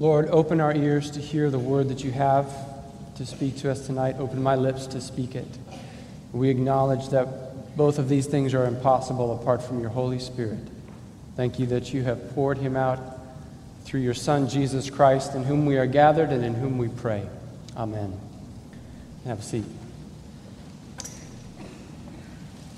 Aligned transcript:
Lord, 0.00 0.28
open 0.30 0.62
our 0.62 0.74
ears 0.74 1.10
to 1.10 1.20
hear 1.20 1.50
the 1.50 1.58
word 1.58 1.90
that 1.90 2.02
you 2.02 2.10
have 2.10 2.50
to 3.16 3.26
speak 3.26 3.58
to 3.58 3.70
us 3.70 3.84
tonight. 3.86 4.16
Open 4.18 4.42
my 4.42 4.54
lips 4.54 4.86
to 4.86 5.00
speak 5.02 5.34
it. 5.34 5.46
We 6.32 6.48
acknowledge 6.48 7.10
that 7.10 7.76
both 7.76 7.98
of 7.98 8.08
these 8.08 8.26
things 8.26 8.54
are 8.54 8.64
impossible 8.64 9.38
apart 9.38 9.62
from 9.62 9.78
your 9.78 9.90
Holy 9.90 10.18
Spirit. 10.18 10.66
Thank 11.36 11.58
you 11.58 11.66
that 11.66 11.92
you 11.92 12.02
have 12.04 12.34
poured 12.34 12.56
him 12.56 12.78
out 12.78 12.98
through 13.84 14.00
your 14.00 14.14
Son, 14.14 14.48
Jesus 14.48 14.88
Christ, 14.88 15.34
in 15.34 15.44
whom 15.44 15.66
we 15.66 15.76
are 15.76 15.84
gathered 15.84 16.30
and 16.30 16.46
in 16.46 16.54
whom 16.54 16.78
we 16.78 16.88
pray. 16.88 17.28
Amen. 17.76 18.18
Have 19.26 19.40
a 19.40 19.42
seat. 19.42 19.66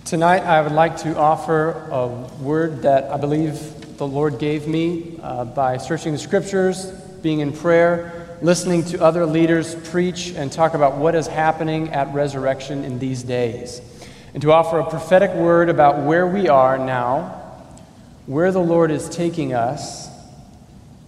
Tonight, 0.04 0.40
I 0.40 0.60
would 0.60 0.72
like 0.72 0.96
to 1.02 1.16
offer 1.16 1.86
a 1.88 2.08
word 2.42 2.82
that 2.82 3.04
I 3.12 3.16
believe 3.16 3.96
the 3.96 4.08
Lord 4.08 4.40
gave 4.40 4.66
me 4.66 5.20
uh, 5.22 5.44
by 5.44 5.76
searching 5.76 6.10
the 6.10 6.18
scriptures, 6.18 6.92
being 7.22 7.40
in 7.40 7.52
prayer, 7.52 8.36
listening 8.42 8.84
to 8.84 9.00
other 9.02 9.24
leaders 9.24 9.74
preach 9.90 10.30
and 10.30 10.50
talk 10.50 10.74
about 10.74 10.96
what 10.96 11.14
is 11.14 11.26
happening 11.26 11.88
at 11.90 12.12
resurrection 12.12 12.84
in 12.84 12.98
these 12.98 13.22
days, 13.22 13.80
and 14.34 14.42
to 14.42 14.52
offer 14.52 14.80
a 14.80 14.90
prophetic 14.90 15.32
word 15.32 15.68
about 15.68 16.04
where 16.04 16.26
we 16.26 16.48
are 16.48 16.78
now, 16.78 17.38
where 18.26 18.50
the 18.50 18.60
Lord 18.60 18.90
is 18.90 19.08
taking 19.08 19.54
us, 19.54 20.08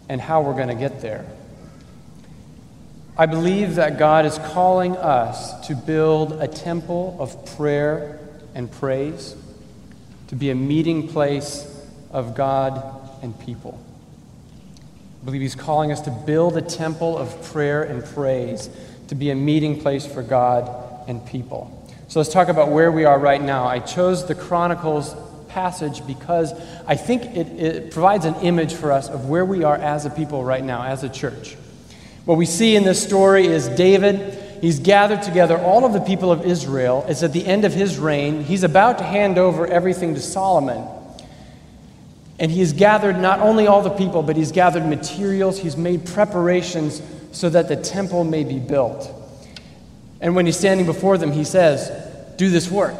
and 0.08 0.20
how 0.20 0.42
we're 0.42 0.54
going 0.54 0.68
to 0.68 0.74
get 0.74 1.00
there. 1.00 1.26
I 3.16 3.26
believe 3.26 3.76
that 3.76 3.98
God 3.98 4.26
is 4.26 4.38
calling 4.38 4.96
us 4.96 5.68
to 5.68 5.74
build 5.74 6.32
a 6.32 6.48
temple 6.48 7.16
of 7.18 7.56
prayer 7.56 8.18
and 8.54 8.70
praise, 8.70 9.36
to 10.28 10.36
be 10.36 10.50
a 10.50 10.54
meeting 10.54 11.08
place 11.08 11.64
of 12.10 12.34
God 12.34 12.82
and 13.22 13.38
people. 13.40 13.80
I 15.24 15.26
believe 15.26 15.40
He's 15.40 15.54
calling 15.54 15.90
us 15.90 16.02
to 16.02 16.10
build 16.10 16.54
a 16.54 16.60
temple 16.60 17.16
of 17.16 17.42
prayer 17.44 17.82
and 17.82 18.04
praise, 18.04 18.68
to 19.08 19.14
be 19.14 19.30
a 19.30 19.34
meeting 19.34 19.80
place 19.80 20.04
for 20.04 20.22
God 20.22 21.08
and 21.08 21.24
people. 21.24 21.88
So 22.08 22.20
let's 22.20 22.30
talk 22.30 22.48
about 22.48 22.68
where 22.68 22.92
we 22.92 23.06
are 23.06 23.18
right 23.18 23.40
now. 23.40 23.64
I 23.64 23.78
chose 23.78 24.26
the 24.26 24.34
Chronicles 24.34 25.16
passage 25.48 26.06
because 26.06 26.52
I 26.86 26.96
think 26.96 27.22
it, 27.24 27.46
it, 27.58 27.90
provides 27.90 28.26
an 28.26 28.34
image 28.42 28.74
for 28.74 28.92
us 28.92 29.08
of 29.08 29.30
where 29.30 29.46
we 29.46 29.64
are 29.64 29.76
as 29.76 30.04
a 30.04 30.10
people 30.10 30.44
right 30.44 30.62
now, 30.62 30.82
as 30.82 31.04
a 31.04 31.08
church. 31.08 31.56
What 32.26 32.36
we 32.36 32.44
see 32.44 32.76
in 32.76 32.84
this 32.84 33.02
story 33.02 33.46
is 33.46 33.66
David. 33.68 34.60
He's 34.60 34.78
gathered 34.78 35.22
together 35.22 35.56
all 35.56 35.86
of 35.86 35.94
the 35.94 36.02
people 36.02 36.32
of 36.32 36.44
Israel. 36.44 37.02
It's 37.08 37.22
at 37.22 37.32
the 37.32 37.46
end 37.46 37.64
of 37.64 37.72
his 37.72 37.98
reign. 37.98 38.44
He's 38.44 38.62
about 38.62 38.98
to 38.98 39.04
hand 39.04 39.38
over 39.38 39.66
everything 39.66 40.16
to 40.16 40.20
Solomon. 40.20 40.86
And 42.38 42.50
he 42.50 42.60
has 42.60 42.72
gathered 42.72 43.18
not 43.18 43.40
only 43.40 43.66
all 43.66 43.82
the 43.82 43.90
people, 43.90 44.22
but 44.22 44.36
he's 44.36 44.52
gathered 44.52 44.86
materials, 44.86 45.58
he's 45.58 45.76
made 45.76 46.04
preparations 46.04 47.00
so 47.32 47.48
that 47.50 47.68
the 47.68 47.76
temple 47.76 48.24
may 48.24 48.44
be 48.44 48.58
built. 48.58 49.10
And 50.20 50.34
when 50.34 50.46
he's 50.46 50.56
standing 50.56 50.86
before 50.86 51.18
them, 51.18 51.32
he 51.32 51.44
says, 51.44 51.90
Do 52.36 52.50
this 52.50 52.70
work. 52.70 52.96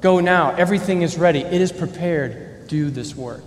Go 0.00 0.20
now. 0.20 0.54
Everything 0.54 1.02
is 1.02 1.18
ready. 1.18 1.40
It 1.40 1.60
is 1.60 1.72
prepared. 1.72 2.68
Do 2.68 2.90
this 2.90 3.14
work. 3.14 3.42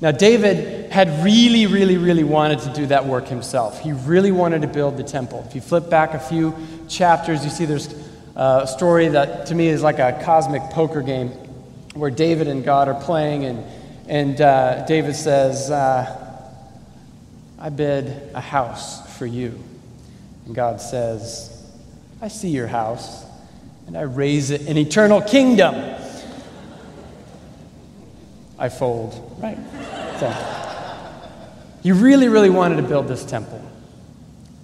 Now, 0.00 0.12
David 0.12 0.92
had 0.92 1.24
really, 1.24 1.66
really, 1.66 1.96
really 1.96 2.22
wanted 2.22 2.60
to 2.60 2.72
do 2.72 2.86
that 2.86 3.06
work 3.06 3.26
himself. 3.26 3.80
He 3.80 3.92
really 3.92 4.30
wanted 4.30 4.62
to 4.62 4.68
build 4.68 4.96
the 4.96 5.02
temple. 5.02 5.44
If 5.48 5.56
you 5.56 5.60
flip 5.60 5.90
back 5.90 6.14
a 6.14 6.20
few 6.20 6.54
chapters, 6.88 7.42
you 7.44 7.50
see 7.50 7.64
there's 7.64 7.92
a 8.36 8.66
story 8.68 9.08
that 9.08 9.46
to 9.46 9.56
me 9.56 9.66
is 9.66 9.82
like 9.82 9.98
a 9.98 10.20
cosmic 10.24 10.62
poker 10.70 11.02
game 11.02 11.30
where 11.94 12.10
David 12.10 12.46
and 12.46 12.64
God 12.64 12.86
are 12.86 13.00
playing, 13.02 13.44
and 13.44 13.64
and 14.08 14.40
uh, 14.40 14.86
David 14.86 15.14
says, 15.14 15.70
uh, 15.70 16.24
I 17.58 17.68
bid 17.68 18.30
a 18.34 18.40
house 18.40 19.16
for 19.18 19.26
you. 19.26 19.62
And 20.46 20.54
God 20.54 20.80
says, 20.80 21.54
I 22.22 22.28
see 22.28 22.48
your 22.48 22.68
house, 22.68 23.24
and 23.86 23.98
I 23.98 24.02
raise 24.02 24.50
it 24.50 24.62
an 24.62 24.78
eternal 24.78 25.20
kingdom. 25.20 25.74
I 28.58 28.70
fold, 28.70 29.36
right? 29.40 29.58
So, 30.18 30.58
he 31.82 31.92
really, 31.92 32.28
really 32.28 32.50
wanted 32.50 32.76
to 32.76 32.82
build 32.82 33.08
this 33.08 33.24
temple. 33.24 33.62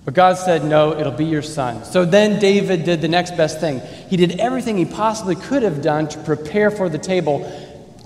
But 0.05 0.15
God 0.15 0.37
said, 0.37 0.65
No, 0.65 0.99
it'll 0.99 1.13
be 1.13 1.25
your 1.25 1.43
son. 1.43 1.85
So 1.85 2.05
then 2.05 2.39
David 2.39 2.85
did 2.85 3.01
the 3.01 3.09
next 3.09 3.37
best 3.37 3.61
thing. 3.61 3.81
He 4.09 4.17
did 4.17 4.41
everything 4.41 4.77
he 4.77 4.85
possibly 4.85 5.37
could 5.37 5.63
have 5.63 5.81
done 5.81 6.09
to 6.09 6.19
prepare 6.21 6.71
for 6.71 6.89
the 6.89 6.99
table 6.99 7.51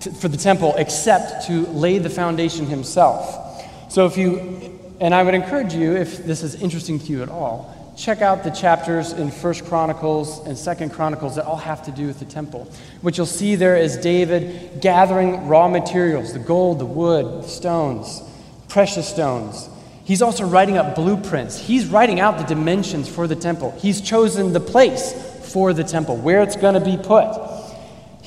to, 0.01 0.13
for 0.13 0.29
the 0.29 0.37
temple 0.37 0.75
except 0.77 1.47
to 1.47 1.67
lay 1.67 1.99
the 1.99 2.11
foundation 2.11 2.67
himself. 2.67 3.65
So 3.91 4.07
if 4.07 4.17
you, 4.17 4.79
and 5.01 5.15
I 5.15 5.23
would 5.23 5.35
encourage 5.35 5.75
you, 5.75 5.97
if 5.97 6.25
this 6.25 6.43
is 6.43 6.55
interesting 6.57 6.99
to 7.01 7.07
you 7.07 7.23
at 7.23 7.29
all, 7.29 7.75
check 7.97 8.23
out 8.23 8.45
the 8.45 8.51
chapters 8.51 9.13
in 9.13 9.31
First 9.31 9.65
Chronicles 9.65 10.47
and 10.47 10.57
Second 10.57 10.93
Chronicles 10.93 11.35
that 11.35 11.45
all 11.45 11.57
have 11.57 11.83
to 11.85 11.91
do 11.91 12.07
with 12.07 12.21
the 12.21 12.25
temple. 12.25 12.71
What 13.01 13.17
you'll 13.17 13.27
see 13.27 13.57
there 13.57 13.77
is 13.77 13.97
David 13.97 14.81
gathering 14.81 15.49
raw 15.49 15.69
materials, 15.69 16.33
the 16.33 16.39
gold, 16.39 16.79
the 16.79 16.87
wood, 16.87 17.43
the 17.43 17.49
stones, 17.49 18.23
precious 18.69 19.09
stones. 19.09 19.69
He's 20.05 20.23
also 20.23 20.47
writing 20.47 20.79
up 20.79 20.95
blueprints. 20.95 21.59
He's 21.59 21.87
writing 21.87 22.21
out 22.21 22.39
the 22.39 22.45
dimensions 22.45 23.09
for 23.09 23.27
the 23.27 23.37
temple. 23.37 23.73
He's 23.79 24.01
chosen 24.01 24.53
the 24.53 24.61
place 24.61 25.13
for 25.53 25.73
the 25.73 25.85
temple, 25.85 26.17
where 26.17 26.43
it's 26.43 26.57
going 26.57 26.75
to 26.75 26.81
be 26.81 26.97
put. 26.97 27.48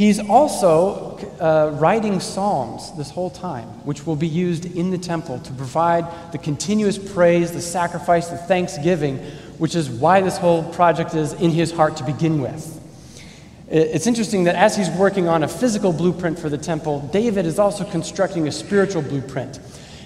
He's 0.02 0.20
also 0.20 1.16
uh, 1.40 1.78
writing 1.80 2.20
psalms 2.20 2.92
this 2.98 3.12
whole 3.12 3.30
time, 3.30 3.68
which 3.86 4.08
will 4.08 4.16
be 4.16 4.28
used 4.28 4.66
in 4.76 4.90
the 4.90 4.98
temple 4.98 5.38
to 5.38 5.54
provide 5.54 6.32
the 6.32 6.40
continuous 6.40 6.98
praise, 6.98 7.52
the 7.52 7.62
sacrifice, 7.62 8.30
the 8.30 8.38
thanksgiving, 8.38 9.20
which 9.60 9.76
is 9.76 9.92
why 9.92 10.22
this 10.22 10.40
whole 10.40 10.64
project 10.74 11.14
is 11.14 11.34
in 11.34 11.52
his 11.52 11.72
heart 11.72 11.98
to 11.98 12.04
begin 12.04 12.42
with. 12.42 12.82
It's 13.68 14.08
interesting 14.08 14.46
that 14.46 14.56
as 14.56 14.76
he's 14.76 14.90
working 14.90 15.28
on 15.28 15.44
a 15.44 15.48
physical 15.48 15.94
blueprint 15.94 16.40
for 16.40 16.50
the 16.50 16.58
temple, 16.58 17.08
David 17.14 17.46
is 17.46 17.60
also 17.60 17.84
constructing 17.84 18.48
a 18.48 18.52
spiritual 18.52 19.04
blueprint. 19.04 19.60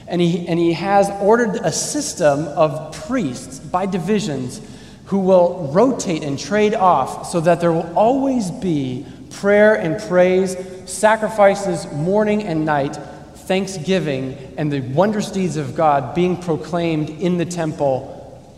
And 0.09 0.19
he, 0.19 0.45
and 0.49 0.59
he 0.59 0.73
has 0.73 1.09
ordered 1.21 1.55
a 1.63 1.71
system 1.71 2.49
of 2.49 2.93
priests 3.07 3.59
by 3.59 3.85
divisions 3.85 4.59
who 5.05 5.19
will 5.19 5.71
rotate 5.71 6.21
and 6.23 6.37
trade 6.37 6.73
off 6.73 7.27
so 7.27 7.39
that 7.39 7.61
there 7.61 7.71
will 7.71 7.93
always 7.97 8.51
be 8.51 9.05
prayer 9.35 9.75
and 9.75 10.01
praise, 10.07 10.55
sacrifices 10.85 11.91
morning 11.91 12.43
and 12.43 12.65
night, 12.65 12.95
thanksgiving, 13.35 14.37
and 14.57 14.71
the 14.71 14.81
wondrous 14.81 15.29
deeds 15.29 15.57
of 15.57 15.75
God 15.75 16.15
being 16.15 16.37
proclaimed 16.37 17.09
in 17.09 17.37
the 17.37 17.45
temple 17.45 18.11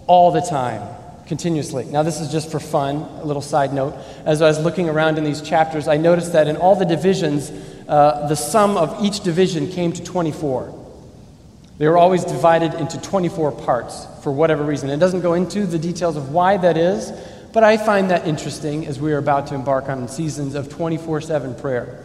all 0.07 0.31
the 0.31 0.41
time, 0.41 0.81
continuously. 1.25 1.85
Now, 1.85 2.03
this 2.03 2.21
is 2.21 2.31
just 2.31 2.51
for 2.51 2.59
fun, 2.59 2.97
a 2.97 3.25
little 3.25 3.41
side 3.41 3.73
note. 3.73 3.95
As 4.23 4.41
I 4.41 4.47
was 4.47 4.59
looking 4.59 4.87
around 4.87 5.17
in 5.17 5.23
these 5.23 5.41
chapters, 5.41 5.87
I 5.87 5.97
noticed 5.97 6.33
that 6.33 6.47
in 6.47 6.55
all 6.55 6.75
the 6.75 6.85
divisions, 6.85 7.51
uh, 7.87 8.27
the 8.27 8.35
sum 8.35 8.77
of 8.77 9.03
each 9.03 9.21
division 9.21 9.69
came 9.71 9.91
to 9.93 10.03
24. 10.03 10.73
They 11.77 11.87
were 11.87 11.97
always 11.97 12.23
divided 12.23 12.73
into 12.75 12.99
24 13.01 13.51
parts 13.51 14.07
for 14.23 14.31
whatever 14.31 14.63
reason. 14.63 14.89
It 14.89 14.97
doesn't 14.97 15.21
go 15.21 15.33
into 15.33 15.65
the 15.65 15.77
details 15.77 16.17
of 16.17 16.31
why 16.31 16.57
that 16.57 16.77
is, 16.77 17.11
but 17.57 17.63
I 17.63 17.77
find 17.77 18.11
that 18.11 18.27
interesting 18.27 18.85
as 18.85 18.99
we 18.99 19.11
are 19.13 19.17
about 19.17 19.47
to 19.47 19.55
embark 19.55 19.89
on 19.89 20.07
seasons 20.07 20.53
of 20.53 20.69
24 20.69 21.21
7 21.21 21.55
prayer. 21.55 22.03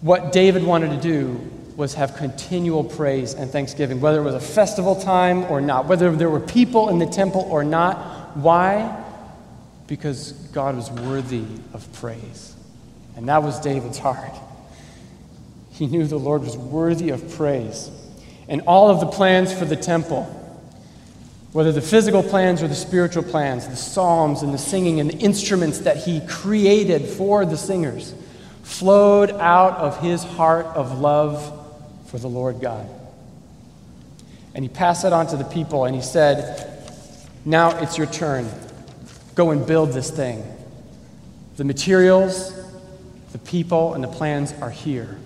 What 0.00 0.32
David 0.32 0.64
wanted 0.64 0.90
to 0.90 1.00
do 1.00 1.40
was 1.76 1.94
have 1.94 2.16
continual 2.16 2.82
praise 2.82 3.34
and 3.34 3.48
thanksgiving, 3.48 4.00
whether 4.00 4.18
it 4.18 4.24
was 4.24 4.34
a 4.34 4.40
festival 4.40 4.96
time 5.00 5.44
or 5.44 5.60
not, 5.60 5.86
whether 5.86 6.10
there 6.10 6.28
were 6.28 6.40
people 6.40 6.88
in 6.88 6.98
the 6.98 7.06
temple 7.06 7.42
or 7.42 7.62
not. 7.62 8.36
Why? 8.36 9.00
Because 9.86 10.32
God 10.52 10.74
was 10.74 10.90
worthy 10.90 11.44
of 11.72 11.86
praise. 11.92 12.56
And 13.14 13.28
that 13.28 13.44
was 13.44 13.60
David's 13.60 13.98
heart. 13.98 14.34
He 15.70 15.86
knew 15.86 16.04
the 16.04 16.18
Lord 16.18 16.42
was 16.42 16.56
worthy 16.56 17.10
of 17.10 17.36
praise. 17.36 17.92
And 18.48 18.62
all 18.62 18.90
of 18.90 18.98
the 18.98 19.06
plans 19.06 19.52
for 19.52 19.66
the 19.66 19.76
temple, 19.76 20.39
whether 21.52 21.72
the 21.72 21.80
physical 21.80 22.22
plans 22.22 22.62
or 22.62 22.68
the 22.68 22.74
spiritual 22.74 23.24
plans, 23.24 23.66
the 23.66 23.76
psalms 23.76 24.42
and 24.42 24.54
the 24.54 24.58
singing 24.58 25.00
and 25.00 25.10
the 25.10 25.18
instruments 25.18 25.80
that 25.80 25.96
he 25.96 26.20
created 26.26 27.04
for 27.06 27.44
the 27.44 27.56
singers, 27.56 28.14
flowed 28.62 29.30
out 29.32 29.76
of 29.78 30.00
his 30.00 30.22
heart 30.22 30.66
of 30.66 31.00
love 31.00 31.56
for 32.06 32.18
the 32.18 32.28
Lord 32.28 32.60
God. 32.60 32.88
And 34.54 34.64
he 34.64 34.68
passed 34.68 35.02
that 35.02 35.12
on 35.12 35.26
to 35.28 35.36
the 35.36 35.44
people 35.44 35.84
and 35.86 35.94
he 35.94 36.02
said, 36.02 36.68
Now 37.44 37.76
it's 37.80 37.98
your 37.98 38.06
turn. 38.06 38.48
Go 39.34 39.50
and 39.50 39.66
build 39.66 39.92
this 39.92 40.10
thing. 40.10 40.44
The 41.56 41.64
materials, 41.64 42.52
the 43.32 43.38
people, 43.38 43.94
and 43.94 44.04
the 44.04 44.08
plans 44.08 44.52
are 44.60 44.70
here. 44.70 45.18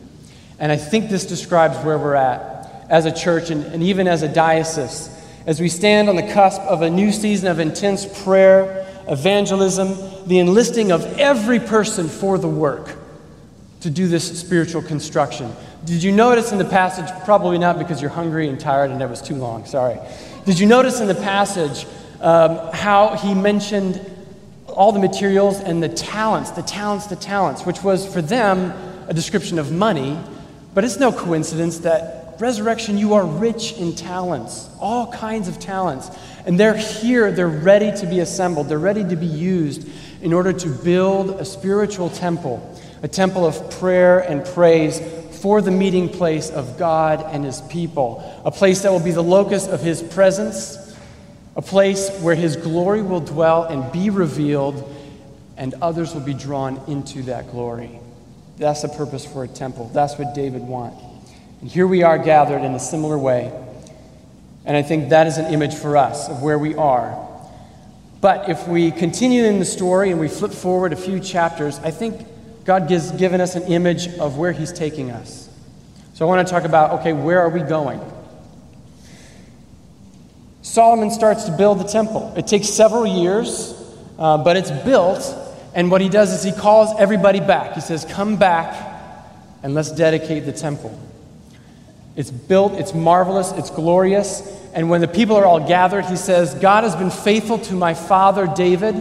And 0.58 0.72
I 0.72 0.76
think 0.76 1.10
this 1.10 1.26
describes 1.26 1.76
where 1.84 1.98
we're 1.98 2.14
at 2.14 2.86
as 2.88 3.04
a 3.06 3.12
church 3.12 3.50
and, 3.50 3.64
and 3.66 3.82
even 3.82 4.08
as 4.08 4.22
a 4.22 4.28
diocese 4.28 5.10
as 5.46 5.60
we 5.60 5.68
stand 5.68 6.08
on 6.08 6.16
the 6.16 6.22
cusp 6.32 6.60
of 6.62 6.82
a 6.82 6.90
new 6.90 7.12
season 7.12 7.48
of 7.48 7.58
intense 7.58 8.06
prayer, 8.24 8.86
evangelism, 9.08 9.96
the 10.26 10.38
enlisting 10.38 10.90
of 10.90 11.04
every 11.18 11.60
person 11.60 12.08
for 12.08 12.38
the 12.38 12.48
work 12.48 12.96
to 13.80 13.90
do 13.90 14.08
this 14.08 14.40
spiritual 14.40 14.80
construction. 14.80 15.54
Did 15.84 16.02
you 16.02 16.12
notice 16.12 16.52
in 16.52 16.58
the 16.58 16.64
passage, 16.64 17.10
probably 17.26 17.58
not 17.58 17.78
because 17.78 18.00
you're 18.00 18.10
hungry 18.10 18.48
and 18.48 18.58
tired 18.58 18.90
and 18.90 19.02
it 19.02 19.10
was 19.10 19.20
too 19.20 19.34
long, 19.34 19.66
sorry. 19.66 19.98
Did 20.46 20.58
you 20.58 20.66
notice 20.66 21.00
in 21.00 21.08
the 21.08 21.14
passage 21.14 21.86
um, 22.22 22.58
how 22.72 23.16
he 23.16 23.34
mentioned 23.34 24.00
all 24.68 24.92
the 24.92 24.98
materials 24.98 25.60
and 25.60 25.82
the 25.82 25.90
talents, 25.90 26.50
the 26.52 26.62
talents, 26.62 27.06
the 27.06 27.16
talents, 27.16 27.66
which 27.66 27.82
was 27.82 28.10
for 28.10 28.22
them 28.22 28.72
a 29.08 29.12
description 29.12 29.58
of 29.58 29.70
money, 29.70 30.18
but 30.72 30.84
it's 30.84 30.98
no 30.98 31.12
coincidence 31.12 31.80
that 31.80 32.23
resurrection, 32.40 32.98
you 32.98 33.14
are 33.14 33.24
rich 33.24 33.72
in 33.74 33.94
talents, 33.94 34.68
all 34.80 35.12
kinds 35.12 35.48
of 35.48 35.58
talents. 35.58 36.10
And 36.46 36.58
they're 36.58 36.76
here, 36.76 37.32
they're 37.32 37.48
ready 37.48 37.96
to 38.00 38.06
be 38.06 38.20
assembled, 38.20 38.68
they're 38.68 38.78
ready 38.78 39.04
to 39.04 39.16
be 39.16 39.26
used 39.26 39.88
in 40.22 40.32
order 40.32 40.52
to 40.52 40.68
build 40.68 41.30
a 41.40 41.44
spiritual 41.44 42.10
temple, 42.10 42.78
a 43.02 43.08
temple 43.08 43.46
of 43.46 43.70
prayer 43.78 44.20
and 44.20 44.44
praise 44.44 45.00
for 45.40 45.60
the 45.60 45.70
meeting 45.70 46.08
place 46.08 46.50
of 46.50 46.78
God 46.78 47.22
and 47.22 47.44
His 47.44 47.60
people, 47.62 48.24
a 48.44 48.50
place 48.50 48.80
that 48.82 48.90
will 48.90 48.98
be 48.98 49.10
the 49.10 49.22
locus 49.22 49.68
of 49.68 49.82
His 49.82 50.02
presence, 50.02 50.96
a 51.56 51.62
place 51.62 52.10
where 52.20 52.34
His 52.34 52.56
glory 52.56 53.02
will 53.02 53.20
dwell 53.20 53.64
and 53.64 53.92
be 53.92 54.08
revealed, 54.08 54.90
and 55.56 55.74
others 55.82 56.14
will 56.14 56.22
be 56.22 56.34
drawn 56.34 56.80
into 56.88 57.22
that 57.24 57.50
glory. 57.50 58.00
That's 58.56 58.82
the 58.82 58.88
purpose 58.88 59.26
for 59.26 59.44
a 59.44 59.48
temple. 59.48 59.90
That's 59.92 60.16
what 60.16 60.34
David 60.34 60.62
wants. 60.62 61.13
And 61.64 61.72
here 61.72 61.86
we 61.86 62.02
are 62.02 62.18
gathered 62.18 62.62
in 62.62 62.74
a 62.74 62.78
similar 62.78 63.16
way. 63.16 63.50
And 64.66 64.76
I 64.76 64.82
think 64.82 65.08
that 65.08 65.26
is 65.26 65.38
an 65.38 65.50
image 65.50 65.74
for 65.74 65.96
us 65.96 66.28
of 66.28 66.42
where 66.42 66.58
we 66.58 66.74
are. 66.74 67.18
But 68.20 68.50
if 68.50 68.68
we 68.68 68.90
continue 68.90 69.44
in 69.44 69.60
the 69.60 69.64
story 69.64 70.10
and 70.10 70.20
we 70.20 70.28
flip 70.28 70.52
forward 70.52 70.92
a 70.92 70.96
few 70.96 71.20
chapters, 71.20 71.78
I 71.78 71.90
think 71.90 72.26
God 72.66 72.90
has 72.90 73.12
given 73.12 73.40
us 73.40 73.56
an 73.56 73.62
image 73.62 74.08
of 74.18 74.36
where 74.36 74.52
He's 74.52 74.74
taking 74.74 75.10
us. 75.10 75.48
So 76.12 76.26
I 76.26 76.28
want 76.28 76.46
to 76.46 76.52
talk 76.52 76.64
about 76.64 77.00
okay, 77.00 77.14
where 77.14 77.40
are 77.40 77.48
we 77.48 77.62
going? 77.62 77.98
Solomon 80.60 81.10
starts 81.10 81.44
to 81.44 81.56
build 81.56 81.80
the 81.80 81.88
temple. 81.88 82.34
It 82.36 82.46
takes 82.46 82.68
several 82.68 83.06
years, 83.06 83.72
uh, 84.18 84.36
but 84.36 84.58
it's 84.58 84.70
built. 84.70 85.34
And 85.74 85.90
what 85.90 86.02
he 86.02 86.10
does 86.10 86.30
is 86.30 86.42
he 86.42 86.52
calls 86.60 86.94
everybody 87.00 87.40
back. 87.40 87.72
He 87.72 87.80
says, 87.80 88.04
Come 88.04 88.36
back 88.36 89.00
and 89.62 89.72
let's 89.72 89.92
dedicate 89.92 90.44
the 90.44 90.52
temple. 90.52 91.00
It's 92.16 92.30
built, 92.30 92.74
it's 92.74 92.94
marvelous, 92.94 93.52
it's 93.52 93.70
glorious. 93.70 94.42
And 94.72 94.88
when 94.88 95.00
the 95.00 95.08
people 95.08 95.36
are 95.36 95.44
all 95.44 95.66
gathered, 95.66 96.04
he 96.06 96.16
says, 96.16 96.54
God 96.54 96.84
has 96.84 96.94
been 96.94 97.10
faithful 97.10 97.58
to 97.60 97.74
my 97.74 97.94
father 97.94 98.46
David, 98.46 98.94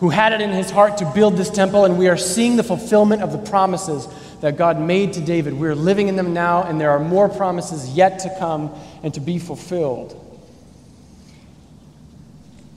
who 0.00 0.10
had 0.10 0.32
it 0.32 0.40
in 0.40 0.50
his 0.50 0.70
heart 0.70 0.98
to 0.98 1.12
build 1.14 1.36
this 1.36 1.50
temple, 1.50 1.84
and 1.84 1.98
we 1.98 2.08
are 2.08 2.16
seeing 2.16 2.56
the 2.56 2.62
fulfillment 2.62 3.22
of 3.22 3.32
the 3.32 3.38
promises 3.38 4.06
that 4.40 4.56
God 4.56 4.80
made 4.80 5.14
to 5.14 5.20
David. 5.20 5.54
We're 5.54 5.74
living 5.74 6.08
in 6.08 6.16
them 6.16 6.32
now, 6.32 6.62
and 6.62 6.80
there 6.80 6.90
are 6.90 7.00
more 7.00 7.28
promises 7.28 7.90
yet 7.94 8.20
to 8.20 8.34
come 8.38 8.72
and 9.02 9.12
to 9.14 9.20
be 9.20 9.38
fulfilled. 9.38 10.24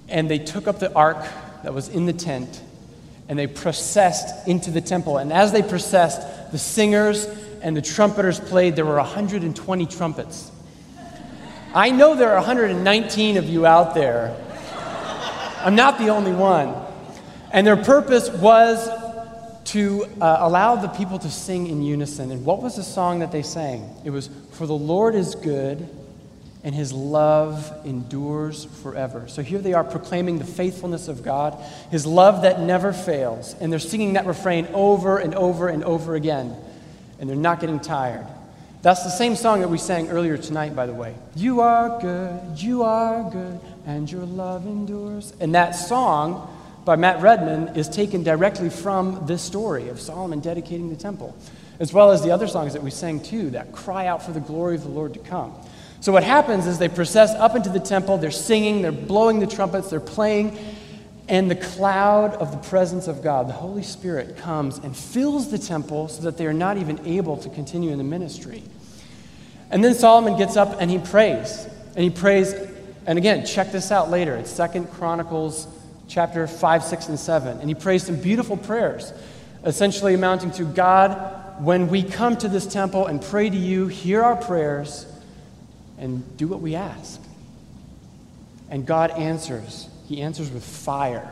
And 0.10 0.30
they 0.30 0.40
took 0.40 0.68
up 0.68 0.80
the 0.80 0.94
ark 0.94 1.26
that 1.64 1.74
was 1.74 1.90
in 1.90 2.06
the 2.06 2.14
tent, 2.14 2.62
and 3.30 3.38
they 3.38 3.48
processed 3.48 4.48
into 4.48 4.72
the 4.72 4.82
temple. 4.82 5.18
And 5.18 5.32
as 5.32 5.52
they 5.52 5.62
processed, 5.62 6.52
the 6.52 6.58
singers 6.58 7.28
and 7.62 7.78
the 7.78 7.81
trumpeters 7.81 8.40
played, 8.40 8.75
there 8.75 8.86
were 8.86 8.98
120 8.98 9.86
trumpets. 9.86 10.52
I 11.74 11.92
know 11.92 12.16
there 12.16 12.31
are 12.31 12.38
119 12.38 13.38
of 13.38 13.46
you 13.46 13.66
out 13.66 13.94
there. 13.94 14.36
I'm 15.63 15.75
not 15.75 16.00
the 16.00 16.10
only 16.10 16.34
one. 16.34 16.75
And 17.52 17.66
their 17.66 17.78
purpose 17.78 18.30
was 18.30 18.90
to 19.66 20.06
uh, 20.19 20.38
allow 20.40 20.75
the 20.75 20.90
people 20.90 21.19
to 21.19 21.30
sing 21.30 21.68
in 21.68 21.81
unison. 21.81 22.31
And 22.31 22.46
what 22.46 22.62
was 22.62 22.75
the 22.75 22.84
song 22.84 23.19
that 23.19 23.31
they 23.31 23.44
sang? 23.44 23.96
It 24.04 24.10
was, 24.10 24.30
For 24.52 24.66
the 24.66 24.74
Lord 24.74 25.16
is 25.16 25.36
good, 25.36 25.88
and 26.64 26.75
his 26.75 26.92
love 26.92 27.72
endures 27.86 28.66
forever. 28.66 29.28
So 29.28 29.42
here 29.42 29.60
they 29.60 29.74
are 29.74 29.84
proclaiming 29.84 30.40
the 30.40 30.46
faithfulness 30.46 31.07
of 31.07 31.24
God, 31.24 31.57
his 31.90 32.06
love 32.06 32.42
that 32.42 32.60
never 32.60 32.92
fails. 32.92 33.56
And 33.60 33.72
they're 33.72 33.80
singing 33.80 34.14
that 34.14 34.25
refrain 34.25 34.68
over 34.74 35.19
and 35.19 35.36
over 35.36 35.69
and 35.69 35.84
over 35.84 36.16
again 36.16 36.56
and 37.21 37.29
they're 37.29 37.38
not 37.38 37.62
getting 37.62 37.79
tired. 37.79 38.27
That's 38.81 39.03
the 39.03 39.12
same 39.12 39.35
song 39.35 39.62
that 39.62 39.69
we 39.69 39.77
sang 39.77 40.09
earlier 40.09 40.38
tonight, 40.38 40.75
by 40.75 40.88
the 40.88 40.94
way. 40.94 41.13
You 41.35 41.62
are 41.62 42.01
good, 42.01 42.59
you 42.59 42.81
are 42.81 43.29
good, 43.29 43.59
and 43.85 44.12
your 44.12 44.25
love 44.25 44.65
endures. 44.65 45.33
And 45.39 45.53
that 45.53 45.73
song 45.73 46.50
by 46.83 46.95
Matt 46.95 47.21
Redman 47.21 47.75
is 47.75 47.88
taken 47.88 48.23
directly 48.23 48.71
from 48.71 49.27
this 49.27 49.44
story 49.44 49.89
of 49.89 50.01
Solomon 50.01 50.39
dedicating 50.39 50.89
the 50.89 50.95
temple, 50.95 51.38
as 51.79 51.94
well 51.94 52.09
as 52.09 52.23
the 52.23 52.31
other 52.31 52.47
songs 52.47 52.73
that 52.73 52.81
we 52.81 52.89
sang 52.89 53.21
too 53.21 53.51
that 53.51 53.71
cry 53.71 54.07
out 54.07 54.23
for 54.23 54.31
the 54.31 54.39
glory 54.39 54.75
of 54.75 54.81
the 54.81 54.89
Lord 54.89 55.13
to 55.13 55.19
come. 55.19 55.53
So, 56.00 56.12
what 56.12 56.23
happens 56.23 56.65
is 56.65 56.79
they 56.79 56.89
process 56.89 57.35
up 57.35 57.56
into 57.56 57.69
the 57.69 57.79
temple, 57.79 58.18
they're 58.18 58.31
singing, 58.31 58.81
they're 58.81 58.91
blowing 58.91 59.39
the 59.39 59.45
trumpets, 59.45 59.91
they're 59.91 60.00
playing, 60.00 60.57
and 61.31 61.50
the 61.50 61.56
cloud 61.56 62.33
of 62.36 62.51
the 62.51 62.57
presence 62.57 63.07
of 63.07 63.24
God, 63.24 63.48
the 63.48 63.54
Holy 63.54 63.83
Spirit, 63.83 64.36
comes 64.36 64.80
and 64.80 64.95
fills 64.95 65.50
the 65.50 65.57
temple 65.57 66.10
so 66.10 66.24
that 66.24 66.38
they 66.38 66.45
are 66.45 66.51
not 66.51 66.75
even 66.75 67.00
able 67.07 67.38
to 67.38 67.48
continue 67.48 67.89
in 67.92 67.98
the 67.98 68.04
ministry. 68.04 68.62
And 69.69 69.81
then 69.81 69.94
Solomon 69.94 70.38
gets 70.38 70.57
up 70.57 70.81
and 70.81 70.92
he 70.92 71.00
prays. 71.00 71.66
And 71.95 72.04
he 72.04 72.10
prays, 72.10 72.54
and 73.06 73.18
again, 73.18 73.45
check 73.45 73.72
this 73.72 73.94
out 73.94 74.10
later. 74.10 74.36
It's 74.36 74.51
Second 74.51 74.92
Chronicles 74.92 75.69
chapter 76.10 76.45
5, 76.48 76.83
6, 76.83 77.07
and 77.07 77.18
7. 77.18 77.60
And 77.62 77.69
he 77.69 77.75
prays 77.75 78.04
some 78.04 78.18
beautiful 78.18 78.57
prayers, 78.57 79.13
essentially 79.63 80.13
amounting 80.13 80.51
to 80.51 80.66
God, 80.66 81.63
when 81.63 81.88
we 81.88 82.04
come 82.04 82.36
to 82.38 82.50
this 82.50 82.66
temple 82.66 83.06
and 83.07 83.22
pray 83.22 83.50
to 83.50 83.56
you, 83.56 83.88
hear 83.88 84.22
our 84.22 84.36
prayers 84.36 85.06
and 85.98 86.36
do 86.36 86.50
what 86.50 86.60
we 86.60 86.75
ask. 86.75 87.22
And 88.69 88.86
God 88.86 89.12
answers 89.12 89.88
he 90.12 90.22
answers 90.22 90.52
with 90.52 90.63
fire. 90.63 91.31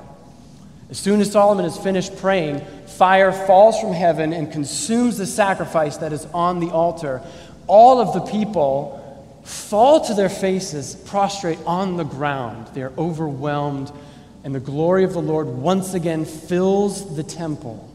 As 0.90 0.98
soon 0.98 1.20
as 1.20 1.32
Solomon 1.32 1.66
is 1.66 1.78
finished 1.78 2.18
praying, 2.18 2.66
fire 2.88 3.32
falls 3.32 3.80
from 3.80 3.92
heaven 3.92 4.32
and 4.32 4.52
consumes 4.52 5.18
the 5.18 5.26
sacrifice 5.26 5.98
that 5.98 6.14
is 6.14 6.26
on 6.28 6.62
the 6.62 6.72
altar. 6.72 7.22
All 7.68 8.00
of 8.00 8.14
the 8.14 8.32
people 8.32 8.96
fall 9.44 10.06
to 10.06 10.14
their 10.14 10.30
faces, 10.30 10.96
prostrate 10.96 11.60
on 11.66 11.98
the 11.98 12.06
ground. 12.06 12.68
They 12.74 12.82
are 12.82 12.94
overwhelmed, 12.98 13.92
and 14.44 14.56
the 14.56 14.60
glory 14.60 15.04
of 15.04 15.14
the 15.14 15.22
Lord 15.22 15.48
once 15.48 15.94
again 15.94 16.24
fills 16.24 17.16
the 17.18 17.24
temple. 17.24 17.86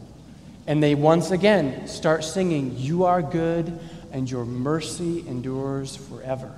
And 0.67 0.81
they 0.81 0.93
once 0.93 1.31
again 1.31 1.87
start 1.87 2.23
singing, 2.23 2.77
You 2.77 3.05
are 3.05 3.21
good, 3.21 3.77
and 4.11 4.29
your 4.29 4.45
mercy 4.45 5.27
endures 5.27 5.95
forever. 5.95 6.51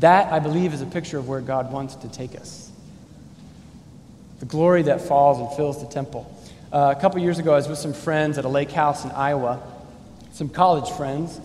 That, 0.00 0.32
I 0.32 0.40
believe, 0.40 0.74
is 0.74 0.82
a 0.82 0.86
picture 0.86 1.18
of 1.18 1.28
where 1.28 1.40
God 1.40 1.72
wants 1.72 1.94
to 1.96 2.08
take 2.08 2.34
us 2.34 2.72
the 4.40 4.46
glory 4.46 4.82
that 4.82 5.00
falls 5.00 5.38
and 5.38 5.50
fills 5.56 5.80
the 5.80 5.88
temple. 5.88 6.30
Uh, 6.72 6.92
a 6.96 7.00
couple 7.00 7.20
years 7.20 7.38
ago, 7.38 7.52
I 7.52 7.56
was 7.56 7.68
with 7.68 7.78
some 7.78 7.92
friends 7.92 8.36
at 8.36 8.44
a 8.44 8.48
lake 8.48 8.70
house 8.70 9.04
in 9.04 9.10
Iowa, 9.12 9.62
some 10.32 10.48
college 10.48 10.90
friends, 10.96 11.40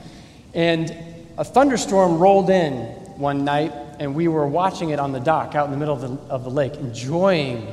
and 0.54 0.92
a 1.38 1.44
thunderstorm 1.44 2.18
rolled 2.18 2.50
in 2.50 2.74
one 3.20 3.46
night, 3.46 3.72
and 4.00 4.16
we 4.16 4.28
were 4.28 4.48
watching 4.48 4.90
it 4.90 5.00
on 5.00 5.12
the 5.12 5.20
dock 5.20 5.54
out 5.54 5.66
in 5.66 5.72
the 5.72 5.78
middle 5.78 5.94
of 5.94 6.02
the, 6.02 6.34
of 6.34 6.44
the 6.44 6.50
lake, 6.50 6.76
enjoying 6.76 7.68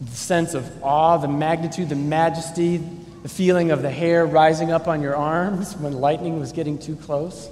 the 0.00 0.10
sense 0.10 0.54
of 0.54 0.82
awe, 0.82 1.18
the 1.18 1.28
magnitude, 1.28 1.88
the 1.88 1.94
majesty, 1.94 2.78
the 3.22 3.28
feeling 3.28 3.70
of 3.70 3.82
the 3.82 3.90
hair 3.90 4.26
rising 4.26 4.72
up 4.72 4.88
on 4.88 5.00
your 5.02 5.14
arms 5.14 5.76
when 5.78 5.92
lightning 5.92 6.40
was 6.40 6.50
getting 6.52 6.78
too 6.78 6.96
close. 6.96 7.48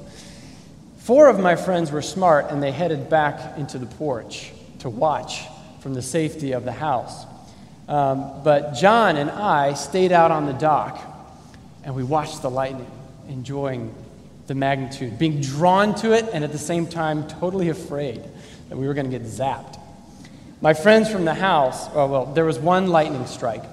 Four 0.99 1.29
of 1.29 1.39
my 1.39 1.57
friends 1.57 1.93
were 1.93 2.03
smart, 2.03 2.51
and 2.51 2.63
they 2.63 2.73
headed 2.73 3.09
back 3.09 3.57
into 3.59 3.79
the 3.79 3.87
porch 3.87 4.53
to 4.81 4.91
watch 4.91 5.45
from 5.81 5.95
the 5.95 6.03
safety 6.03 6.53
of 6.53 6.65
the 6.65 6.73
house. 6.73 7.25
Um, 7.89 8.43
but 8.45 8.75
John 8.75 9.17
and 9.17 9.31
I 9.31 9.75
stayed 9.75 10.13
out 10.13 10.31
on 10.31 10.47
the 10.47 10.53
dock 10.53 11.01
and 11.83 11.95
we 11.95 12.05
watched 12.05 12.43
the 12.43 12.51
lightning, 12.51 12.91
enjoying 13.29 13.95
the 14.47 14.55
magnitude, 14.55 15.19
being 15.19 15.41
drawn 15.41 15.95
to 15.97 16.13
it, 16.13 16.27
and 16.33 16.45
at 16.45 16.53
the 16.53 16.59
same 16.59 16.87
time 16.87 17.27
totally 17.27 17.69
afraid 17.69 18.23
that 18.69 18.77
we 18.77 18.87
were 18.87 18.95
going 18.95 19.11
to 19.11 19.19
get 19.19 19.27
zapped. 19.27 19.79
My 20.61 20.75
friends 20.75 21.11
from 21.11 21.25
the 21.25 21.35
house, 21.35 21.89
oh, 21.95 22.07
well, 22.07 22.27
there 22.27 22.45
was 22.45 22.59
one 22.59 22.89
lightning 22.89 23.27
strike 23.27 23.65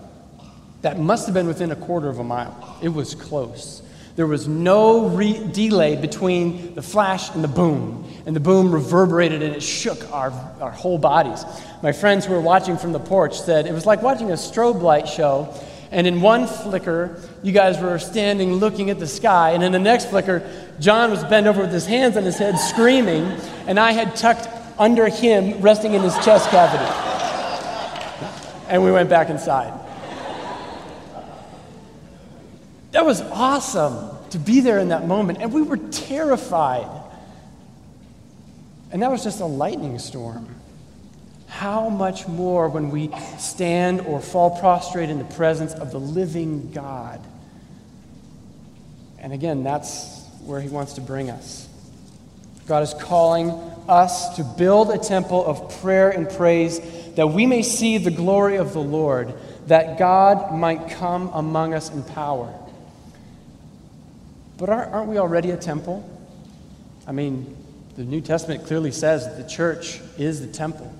that 0.81 0.99
must 0.99 1.25
have 1.25 1.33
been 1.33 1.47
within 1.47 1.71
a 1.71 1.75
quarter 1.75 2.07
of 2.07 2.19
a 2.19 2.23
mile. 2.23 2.77
It 2.81 2.89
was 2.89 3.13
close. 3.13 3.81
There 4.17 4.25
was 4.25 4.47
no 4.47 5.09
re- 5.09 5.47
delay 5.53 5.95
between 5.95 6.73
the 6.73 6.81
flash 6.81 7.29
and 7.35 7.43
the 7.43 7.47
boom, 7.47 8.03
and 8.25 8.35
the 8.35 8.39
boom 8.39 8.71
reverberated 8.71 9.43
and 9.43 9.55
it 9.55 9.61
shook 9.61 10.11
our, 10.11 10.31
our 10.59 10.71
whole 10.71 10.97
bodies. 10.97 11.45
My 11.83 11.91
friends 11.91 12.25
who 12.25 12.33
were 12.33 12.41
watching 12.41 12.77
from 12.77 12.93
the 12.93 12.99
porch 12.99 13.39
said 13.39 13.67
it 13.67 13.73
was 13.73 13.85
like 13.85 14.01
watching 14.01 14.31
a 14.31 14.33
strobe 14.33 14.81
light 14.81 15.07
show, 15.07 15.53
and 15.91 16.07
in 16.07 16.19
one 16.19 16.47
flicker, 16.47 17.21
you 17.43 17.51
guys 17.51 17.79
were 17.79 17.99
standing 17.99 18.55
looking 18.55 18.89
at 18.89 18.97
the 18.97 19.05
sky, 19.05 19.51
and 19.51 19.61
in 19.61 19.71
the 19.71 19.77
next 19.77 20.09
flicker, 20.09 20.41
John 20.79 21.11
was 21.11 21.23
bent 21.25 21.45
over 21.45 21.61
with 21.61 21.71
his 21.71 21.85
hands 21.85 22.17
on 22.17 22.23
his 22.23 22.39
head 22.39 22.57
screaming, 22.57 23.23
and 23.67 23.79
I 23.79 23.91
had 23.91 24.15
tucked 24.15 24.49
under 24.79 25.09
him, 25.09 25.61
resting 25.61 25.93
in 25.93 26.01
his 26.01 26.15
chest 26.25 26.49
cavity. 26.49 26.91
And 28.67 28.83
we 28.83 28.91
went 28.91 29.11
back 29.11 29.29
inside. 29.29 29.86
That 32.97 33.05
was 33.05 33.21
awesome. 33.21 34.09
to 34.31 34.39
be 34.39 34.59
there 34.59 34.79
in 34.79 34.87
that 34.87 35.05
moment, 35.05 35.37
and 35.39 35.53
we 35.53 35.61
were 35.61 35.77
terrified. 35.77 36.89
And 38.91 39.03
that 39.03 39.11
was 39.11 39.23
just 39.23 39.39
a 39.39 39.45
lightning 39.45 39.99
storm. 39.99 40.47
How 41.45 41.89
much 41.89 42.27
more 42.27 42.67
when 42.69 42.89
we 42.89 43.11
stand 43.37 44.01
or 44.01 44.19
fall 44.19 44.59
prostrate 44.59 45.11
in 45.11 45.19
the 45.19 45.25
presence 45.35 45.75
of 45.75 45.91
the 45.91 45.99
living 45.99 46.71
God? 46.71 47.21
And 49.19 49.31
again, 49.31 49.63
that's 49.63 50.25
where 50.43 50.59
He 50.59 50.67
wants 50.67 50.93
to 50.93 51.01
bring 51.01 51.29
us. 51.29 51.69
God 52.65 52.81
is 52.81 52.95
calling 52.95 53.51
us 53.87 54.35
to 54.37 54.43
build 54.43 54.89
a 54.89 54.97
temple 54.97 55.45
of 55.45 55.79
prayer 55.81 56.09
and 56.09 56.27
praise 56.27 56.79
that 57.13 57.27
we 57.27 57.45
may 57.45 57.61
see 57.61 57.99
the 57.99 58.09
glory 58.09 58.55
of 58.55 58.73
the 58.73 58.81
Lord, 58.81 59.35
that 59.67 59.99
God 59.99 60.51
might 60.51 60.89
come 60.89 61.29
among 61.35 61.75
us 61.75 61.91
in 61.91 62.01
power. 62.01 62.51
But 64.57 64.69
aren't 64.69 65.07
we 65.07 65.17
already 65.17 65.51
a 65.51 65.57
temple? 65.57 66.07
I 67.05 67.11
mean, 67.11 67.55
the 67.95 68.03
New 68.03 68.21
Testament 68.21 68.65
clearly 68.65 68.91
says 68.91 69.25
that 69.25 69.37
the 69.37 69.47
church 69.47 70.01
is 70.17 70.41
the 70.41 70.47
temple. 70.47 70.93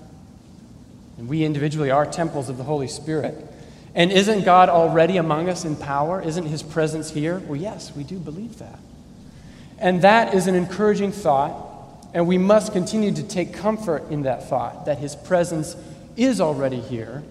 And 1.18 1.28
we 1.28 1.44
individually 1.44 1.90
are 1.90 2.06
temples 2.06 2.50
of 2.50 2.58
the 2.58 2.64
Holy 2.64 2.88
Spirit. 2.88 3.36
And 3.96 4.12
isn't 4.12 4.46
God 4.46 4.70
already 4.70 5.18
among 5.18 5.50
us 5.50 5.66
in 5.66 5.76
power? 5.76 6.22
Isn't 6.22 6.46
his 6.46 6.62
presence 6.62 7.10
here? 7.10 7.40
Well, 7.40 7.60
yes, 7.60 7.96
we 7.96 8.04
do 8.04 8.20
believe 8.20 8.60
that. 8.60 8.80
And 9.80 10.04
that 10.04 10.36
is 10.36 10.48
an 10.48 10.56
encouraging 10.56 11.12
thought, 11.12 12.10
and 12.14 12.28
we 12.28 12.38
must 12.38 12.74
continue 12.74 13.12
to 13.14 13.24
take 13.24 13.54
comfort 13.54 14.10
in 14.12 14.24
that 14.24 14.48
thought 14.50 14.86
that 14.86 15.00
his 15.00 15.16
presence 15.16 15.76
is 16.16 16.40
already 16.40 16.80
here. 16.80 17.24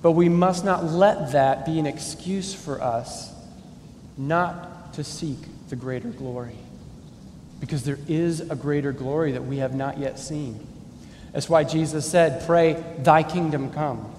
But 0.00 0.12
we 0.12 0.28
must 0.28 0.64
not 0.64 0.84
let 0.84 1.32
that 1.32 1.66
be 1.66 1.78
an 1.78 1.86
excuse 1.86 2.54
for 2.54 2.80
us 2.80 3.32
not 4.16 4.75
to 4.96 5.04
seek 5.04 5.38
the 5.68 5.76
greater 5.76 6.08
glory. 6.08 6.56
Because 7.60 7.84
there 7.84 7.98
is 8.08 8.40
a 8.40 8.56
greater 8.56 8.92
glory 8.92 9.32
that 9.32 9.44
we 9.44 9.58
have 9.58 9.74
not 9.74 9.98
yet 9.98 10.18
seen. 10.18 10.66
That's 11.32 11.48
why 11.48 11.64
Jesus 11.64 12.10
said, 12.10 12.46
Pray, 12.46 12.82
thy 12.98 13.22
kingdom 13.22 13.70
come 13.72 14.12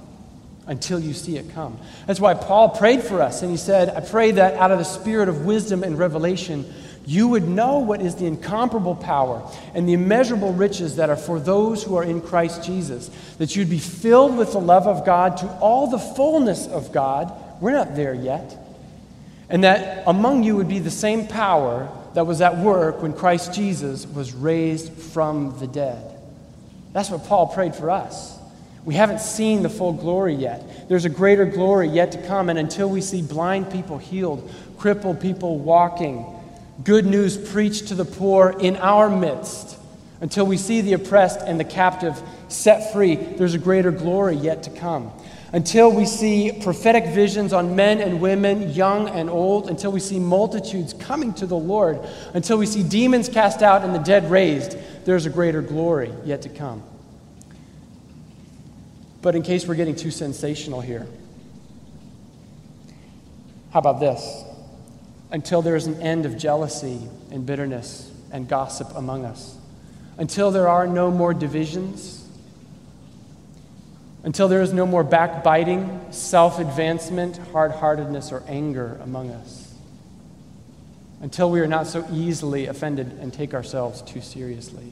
until 0.67 0.99
you 0.99 1.13
see 1.13 1.37
it 1.37 1.51
come. 1.53 1.79
That's 2.05 2.19
why 2.19 2.33
Paul 2.33 2.69
prayed 2.69 3.01
for 3.03 3.21
us, 3.21 3.41
and 3.41 3.49
he 3.49 3.57
said, 3.57 3.89
I 3.89 4.01
pray 4.01 4.31
that 4.31 4.55
out 4.55 4.71
of 4.71 4.79
the 4.79 4.83
spirit 4.83 5.29
of 5.29 5.45
wisdom 5.45 5.83
and 5.83 5.97
revelation, 5.97 6.71
you 7.05 7.29
would 7.29 7.47
know 7.47 7.79
what 7.79 8.01
is 8.01 8.15
the 8.15 8.25
incomparable 8.25 8.95
power 8.95 9.49
and 9.73 9.87
the 9.87 9.93
immeasurable 9.93 10.51
riches 10.51 10.97
that 10.97 11.09
are 11.09 11.15
for 11.15 11.39
those 11.39 11.81
who 11.81 11.95
are 11.95 12.03
in 12.03 12.19
Christ 12.19 12.63
Jesus, 12.63 13.09
that 13.37 13.55
you'd 13.55 13.69
be 13.69 13.79
filled 13.79 14.37
with 14.37 14.51
the 14.51 14.59
love 14.59 14.87
of 14.87 15.05
God 15.05 15.37
to 15.37 15.47
all 15.59 15.87
the 15.87 15.99
fullness 15.99 16.67
of 16.67 16.91
God. 16.91 17.31
We're 17.61 17.71
not 17.71 17.95
there 17.95 18.13
yet. 18.13 18.66
And 19.49 19.63
that 19.63 20.03
among 20.07 20.43
you 20.43 20.55
would 20.57 20.67
be 20.67 20.79
the 20.79 20.91
same 20.91 21.27
power 21.27 21.89
that 22.13 22.25
was 22.25 22.41
at 22.41 22.57
work 22.57 23.01
when 23.01 23.13
Christ 23.13 23.53
Jesus 23.53 24.05
was 24.05 24.33
raised 24.33 24.91
from 24.91 25.57
the 25.59 25.67
dead. 25.67 26.19
That's 26.93 27.09
what 27.09 27.25
Paul 27.25 27.47
prayed 27.47 27.75
for 27.75 27.89
us. 27.89 28.37
We 28.83 28.95
haven't 28.95 29.19
seen 29.19 29.63
the 29.63 29.69
full 29.69 29.93
glory 29.93 30.33
yet. 30.33 30.89
There's 30.89 31.05
a 31.05 31.09
greater 31.09 31.45
glory 31.45 31.89
yet 31.89 32.13
to 32.13 32.25
come, 32.25 32.49
and 32.49 32.57
until 32.57 32.89
we 32.89 33.01
see 33.01 33.21
blind 33.21 33.69
people 33.71 33.97
healed, 33.97 34.49
crippled 34.77 35.19
people 35.19 35.59
walking, 35.59 36.25
good 36.83 37.05
news 37.05 37.37
preached 37.37 37.89
to 37.89 37.95
the 37.95 38.05
poor 38.05 38.55
in 38.59 38.77
our 38.77 39.09
midst, 39.09 39.77
until 40.21 40.45
we 40.45 40.57
see 40.57 40.81
the 40.81 40.93
oppressed 40.93 41.41
and 41.41 41.59
the 41.59 41.65
captive 41.65 42.19
set 42.47 42.93
free, 42.93 43.15
there's 43.15 43.53
a 43.53 43.59
greater 43.59 43.91
glory 43.91 44.35
yet 44.35 44.63
to 44.63 44.69
come. 44.69 45.11
Until 45.53 45.89
we 45.89 46.05
see 46.05 46.51
prophetic 46.61 47.07
visions 47.07 47.53
on 47.53 47.75
men 47.75 48.01
and 48.01 48.19
women, 48.19 48.73
young 48.73 49.07
and 49.07 49.29
old, 49.29 49.69
until 49.69 49.91
we 49.91 50.01
see 50.01 50.19
multitudes 50.19 50.93
coming 50.93 51.33
to 51.35 51.45
the 51.45 51.55
Lord, 51.55 51.99
until 52.33 52.57
we 52.57 52.65
see 52.65 52.83
demons 52.83 53.29
cast 53.29 53.61
out 53.61 53.83
and 53.83 53.95
the 53.95 53.99
dead 53.99 54.29
raised, 54.29 54.77
there's 55.05 55.25
a 55.25 55.29
greater 55.29 55.61
glory 55.61 56.11
yet 56.25 56.41
to 56.41 56.49
come. 56.49 56.83
But 59.21 59.35
in 59.35 59.41
case 59.41 59.65
we're 59.65 59.75
getting 59.75 59.95
too 59.95 60.11
sensational 60.11 60.81
here, 60.81 61.07
how 63.71 63.79
about 63.79 63.99
this? 63.99 64.43
Until 65.31 65.61
there 65.61 65.75
is 65.75 65.87
an 65.87 66.01
end 66.01 66.25
of 66.25 66.37
jealousy 66.37 67.01
and 67.31 67.45
bitterness 67.45 68.11
and 68.31 68.47
gossip 68.47 68.89
among 68.95 69.23
us, 69.23 69.57
until 70.17 70.51
there 70.51 70.67
are 70.67 70.87
no 70.87 71.09
more 71.09 71.33
divisions, 71.33 72.16
until 74.23 74.47
there 74.47 74.61
is 74.61 74.73
no 74.73 74.85
more 74.85 75.03
backbiting, 75.03 76.01
self 76.11 76.59
advancement, 76.59 77.37
hard 77.51 77.71
heartedness, 77.71 78.31
or 78.31 78.43
anger 78.47 78.99
among 79.03 79.31
us, 79.31 79.73
until 81.21 81.49
we 81.49 81.59
are 81.59 81.67
not 81.67 81.87
so 81.87 82.05
easily 82.11 82.67
offended 82.67 83.07
and 83.19 83.33
take 83.33 83.53
ourselves 83.53 84.01
too 84.01 84.21
seriously, 84.21 84.91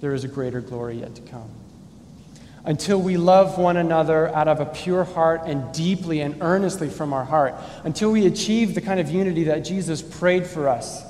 there 0.00 0.14
is 0.14 0.24
a 0.24 0.28
greater 0.28 0.60
glory 0.60 1.00
yet 1.00 1.14
to 1.16 1.22
come. 1.22 1.50
Until 2.64 3.00
we 3.00 3.16
love 3.16 3.58
one 3.58 3.78
another 3.78 4.28
out 4.34 4.46
of 4.46 4.60
a 4.60 4.66
pure 4.66 5.04
heart 5.04 5.42
and 5.46 5.72
deeply 5.72 6.20
and 6.20 6.42
earnestly 6.42 6.90
from 6.90 7.14
our 7.14 7.24
heart, 7.24 7.54
until 7.84 8.12
we 8.12 8.26
achieve 8.26 8.74
the 8.74 8.82
kind 8.82 9.00
of 9.00 9.10
unity 9.10 9.44
that 9.44 9.60
Jesus 9.60 10.02
prayed 10.02 10.46
for 10.46 10.68
us 10.68 11.02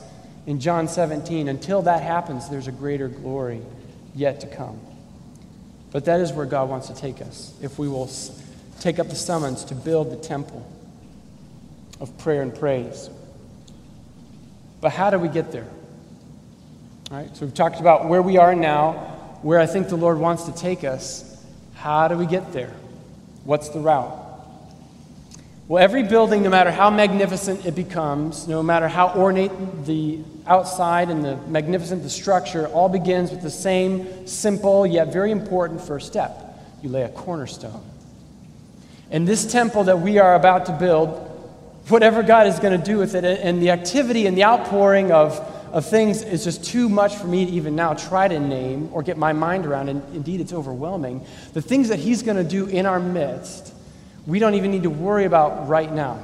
in 0.47 0.61
John 0.61 0.89
17, 0.89 1.49
until 1.49 1.83
that 1.83 2.03
happens, 2.03 2.49
there's 2.49 2.69
a 2.69 2.73
greater 2.73 3.09
glory 3.09 3.61
yet 4.15 4.41
to 4.41 4.47
come. 4.47 4.81
But 5.93 6.05
that 6.05 6.21
is 6.21 6.33
where 6.33 6.47
God 6.47 6.69
wants 6.69 6.89
to 6.89 6.95
take 6.95 7.21
us 7.21 7.53
if 7.61 7.79
we 7.79 7.89
will 7.89 8.11
take 8.81 8.99
up 8.99 9.09
the 9.09 9.17
summons 9.17 9.65
to 9.67 9.75
build 9.75 10.11
the 10.11 10.17
temple 10.17 10.67
of 12.01 12.17
prayer 12.19 12.43
and 12.43 12.55
praise. 12.55 13.11
But 14.81 14.93
how 14.93 15.11
do 15.11 15.19
we 15.19 15.29
get 15.29 15.53
there? 15.53 15.67
All 17.11 17.19
right, 17.19 17.37
so 17.37 17.45
we've 17.45 17.55
talked 17.55 17.81
about 17.81 18.09
where 18.09 18.23
we 18.23 18.39
are 18.39 18.55
now, 18.55 18.93
where 19.43 19.59
I 19.59 19.67
think 19.67 19.89
the 19.89 19.97
Lord 19.97 20.19
wants 20.19 20.45
to 20.45 20.55
take 20.55 20.85
us. 20.85 21.45
How 21.75 22.09
do 22.09 22.17
we 22.17 22.27
get 22.27 22.53
there? 22.53 22.73
What's 23.45 23.71
the 23.71 23.81
route? 23.81 24.30
Well, 25.71 25.81
every 25.81 26.03
building, 26.03 26.43
no 26.43 26.51
matter 26.51 26.73
how 26.73 26.91
magnificent 26.91 27.65
it 27.65 27.77
becomes, 27.77 28.49
no 28.49 28.61
matter 28.61 28.89
how 28.89 29.11
ornate 29.11 29.53
the 29.85 30.19
outside 30.45 31.11
and 31.11 31.25
the 31.25 31.37
magnificent 31.47 32.03
the 32.03 32.11
structure, 32.11 32.67
all 32.67 32.89
begins 32.89 33.31
with 33.31 33.41
the 33.41 33.53
same 33.53 34.27
simple 34.27 34.85
yet 34.85 35.13
very 35.13 35.31
important 35.31 35.81
first 35.81 36.09
step. 36.09 36.59
You 36.83 36.89
lay 36.89 37.03
a 37.03 37.09
cornerstone. 37.09 37.85
And 39.13 39.29
this 39.29 39.47
temple 39.53 39.85
that 39.85 40.01
we 40.01 40.19
are 40.19 40.35
about 40.35 40.67
to 40.67 40.73
build, 40.73 41.11
whatever 41.87 42.25
God 42.25 42.49
is 42.49 42.59
going 42.59 42.77
to 42.77 42.85
do 42.85 42.99
with 42.99 43.15
it, 43.15 43.23
and 43.25 43.63
the 43.63 43.71
activity 43.71 44.27
and 44.27 44.37
the 44.37 44.43
outpouring 44.43 45.13
of, 45.13 45.39
of 45.73 45.87
things 45.87 46.23
is 46.23 46.43
just 46.43 46.65
too 46.65 46.89
much 46.89 47.15
for 47.15 47.29
me 47.29 47.47
to 47.47 47.53
even 47.53 47.77
now 47.77 47.95
try 47.95 48.27
to 48.27 48.41
name 48.41 48.89
or 48.93 49.05
get 49.05 49.17
my 49.17 49.33
mind 49.33 49.67
around, 49.67 49.89
and 49.89 50.03
indeed 50.17 50.41
it's 50.41 50.53
overwhelming. 50.53 51.25
The 51.53 51.63
things 51.63 51.91
that 51.91 52.01
He's 52.01 52.25
going 52.25 52.39
to 52.39 52.43
do 52.43 52.67
in 52.67 52.87
our 52.87 52.99
midst 52.99 53.75
we 54.27 54.39
don't 54.39 54.55
even 54.55 54.71
need 54.71 54.83
to 54.83 54.91
worry 54.91 55.25
about 55.25 55.69
right 55.69 55.91
now 55.91 56.19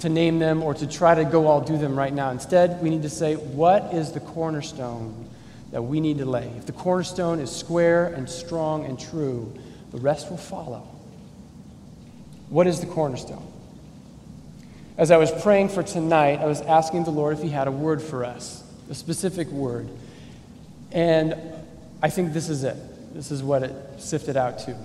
to 0.00 0.08
name 0.08 0.38
them 0.38 0.62
or 0.62 0.74
to 0.74 0.86
try 0.86 1.14
to 1.14 1.24
go 1.24 1.46
all 1.46 1.60
do 1.60 1.76
them 1.76 1.98
right 1.98 2.12
now. 2.12 2.30
Instead, 2.30 2.80
we 2.82 2.90
need 2.90 3.02
to 3.02 3.10
say, 3.10 3.34
what 3.34 3.92
is 3.92 4.12
the 4.12 4.20
cornerstone 4.20 5.28
that 5.72 5.82
we 5.82 6.00
need 6.00 6.18
to 6.18 6.24
lay? 6.24 6.48
If 6.56 6.66
the 6.66 6.72
cornerstone 6.72 7.40
is 7.40 7.54
square 7.54 8.06
and 8.06 8.28
strong 8.28 8.84
and 8.86 8.98
true, 8.98 9.52
the 9.90 9.98
rest 9.98 10.30
will 10.30 10.36
follow. 10.36 10.86
What 12.48 12.66
is 12.66 12.80
the 12.80 12.86
cornerstone? 12.86 13.46
As 14.96 15.10
I 15.10 15.16
was 15.16 15.30
praying 15.42 15.68
for 15.68 15.82
tonight, 15.82 16.40
I 16.40 16.46
was 16.46 16.60
asking 16.60 17.04
the 17.04 17.10
Lord 17.10 17.36
if 17.36 17.42
He 17.42 17.50
had 17.50 17.68
a 17.68 17.72
word 17.72 18.00
for 18.00 18.24
us, 18.24 18.62
a 18.90 18.94
specific 18.94 19.48
word. 19.48 19.88
And 20.92 21.36
I 22.02 22.10
think 22.10 22.32
this 22.32 22.48
is 22.48 22.64
it. 22.64 22.76
This 23.14 23.30
is 23.30 23.42
what 23.42 23.62
it 23.64 23.74
sifted 23.98 24.36
out 24.36 24.60
to 24.60 24.76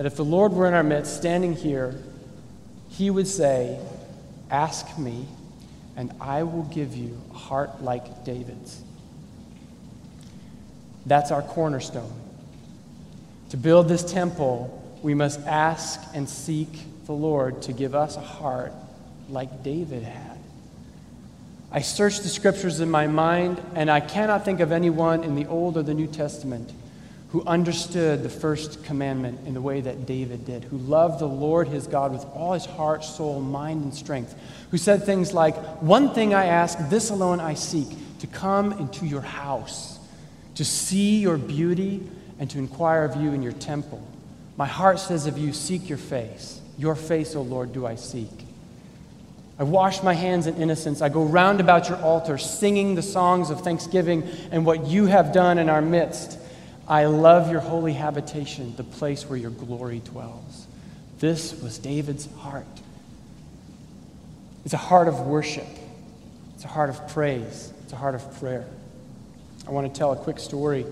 that 0.00 0.06
if 0.06 0.16
the 0.16 0.24
Lord 0.24 0.54
were 0.54 0.66
in 0.66 0.72
our 0.72 0.82
midst, 0.82 1.14
standing 1.14 1.52
here, 1.52 1.94
he 2.88 3.10
would 3.10 3.28
say, 3.28 3.78
Ask 4.50 4.96
me, 4.98 5.26
and 5.94 6.10
I 6.18 6.44
will 6.44 6.62
give 6.62 6.96
you 6.96 7.20
a 7.32 7.34
heart 7.34 7.82
like 7.82 8.24
David's. 8.24 8.80
That's 11.04 11.30
our 11.30 11.42
cornerstone. 11.42 12.14
To 13.50 13.58
build 13.58 13.88
this 13.88 14.02
temple, 14.02 14.98
we 15.02 15.12
must 15.12 15.38
ask 15.40 16.00
and 16.14 16.26
seek 16.26 16.70
the 17.04 17.12
Lord 17.12 17.60
to 17.64 17.74
give 17.74 17.94
us 17.94 18.16
a 18.16 18.22
heart 18.22 18.72
like 19.28 19.62
David 19.62 20.02
had. 20.02 20.38
I 21.70 21.82
searched 21.82 22.22
the 22.22 22.30
scriptures 22.30 22.80
in 22.80 22.90
my 22.90 23.06
mind, 23.06 23.60
and 23.74 23.90
I 23.90 24.00
cannot 24.00 24.46
think 24.46 24.60
of 24.60 24.72
anyone 24.72 25.24
in 25.24 25.34
the 25.34 25.44
Old 25.44 25.76
or 25.76 25.82
the 25.82 25.92
New 25.92 26.06
Testament 26.06 26.72
who 27.30 27.44
understood 27.44 28.22
the 28.22 28.28
first 28.28 28.84
commandment 28.84 29.46
in 29.46 29.54
the 29.54 29.60
way 29.60 29.80
that 29.80 30.04
David 30.04 30.44
did, 30.44 30.64
who 30.64 30.78
loved 30.78 31.20
the 31.20 31.26
Lord 31.26 31.68
his 31.68 31.86
God 31.86 32.12
with 32.12 32.24
all 32.34 32.54
his 32.54 32.66
heart, 32.66 33.04
soul, 33.04 33.40
mind, 33.40 33.84
and 33.84 33.94
strength, 33.94 34.34
who 34.70 34.78
said 34.78 35.04
things 35.04 35.32
like, 35.32 35.56
One 35.80 36.12
thing 36.12 36.34
I 36.34 36.46
ask, 36.46 36.76
this 36.88 37.10
alone 37.10 37.38
I 37.38 37.54
seek, 37.54 37.88
to 38.18 38.26
come 38.26 38.72
into 38.72 39.06
your 39.06 39.20
house, 39.20 39.98
to 40.56 40.64
see 40.64 41.20
your 41.20 41.38
beauty, 41.38 42.02
and 42.40 42.50
to 42.50 42.58
inquire 42.58 43.04
of 43.04 43.16
you 43.16 43.32
in 43.32 43.42
your 43.42 43.52
temple. 43.52 44.04
My 44.56 44.66
heart 44.66 44.98
says 44.98 45.26
of 45.26 45.38
you, 45.38 45.52
Seek 45.52 45.88
your 45.88 45.98
face. 45.98 46.60
Your 46.78 46.96
face, 46.96 47.36
O 47.36 47.42
Lord, 47.42 47.72
do 47.72 47.86
I 47.86 47.94
seek. 47.94 48.30
I 49.58 49.62
wash 49.62 50.02
my 50.02 50.14
hands 50.14 50.46
in 50.46 50.56
innocence. 50.56 51.02
I 51.02 51.10
go 51.10 51.22
round 51.22 51.60
about 51.60 51.90
your 51.90 51.98
altar, 51.98 52.38
singing 52.38 52.94
the 52.94 53.02
songs 53.02 53.50
of 53.50 53.60
thanksgiving 53.60 54.26
and 54.50 54.64
what 54.64 54.86
you 54.86 55.04
have 55.04 55.32
done 55.32 55.58
in 55.58 55.68
our 55.68 55.82
midst. 55.82 56.38
I 56.90 57.04
love 57.04 57.52
your 57.52 57.60
holy 57.60 57.92
habitation, 57.92 58.74
the 58.74 58.82
place 58.82 59.28
where 59.28 59.38
your 59.38 59.52
glory 59.52 60.00
dwells. 60.04 60.66
This 61.20 61.54
was 61.62 61.78
David's 61.78 62.26
heart. 62.38 62.66
It's 64.64 64.74
a 64.74 64.78
heart 64.78 65.06
of 65.06 65.20
worship, 65.20 65.68
it's 66.56 66.64
a 66.64 66.68
heart 66.68 66.90
of 66.90 67.08
praise, 67.10 67.72
it's 67.84 67.92
a 67.92 67.96
heart 67.96 68.16
of 68.16 68.40
prayer. 68.40 68.66
I 69.68 69.70
want 69.70 69.86
to 69.92 69.96
tell 69.96 70.10
a 70.10 70.16
quick 70.16 70.40
story, 70.40 70.84